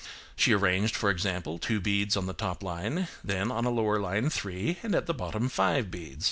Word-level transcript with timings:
She 0.35 0.51
arranged, 0.51 0.95
for 0.95 1.11
example, 1.11 1.59
two 1.59 1.79
beads 1.79 2.17
on 2.17 2.25
the 2.25 2.33
top 2.33 2.63
line, 2.63 3.07
then 3.23 3.51
on 3.51 3.65
a 3.65 3.69
lower 3.69 3.99
line 3.99 4.31
three, 4.31 4.79
and 4.81 4.95
at 4.95 5.05
the 5.05 5.13
bottom 5.13 5.47
five 5.47 5.91
beads. 5.91 6.19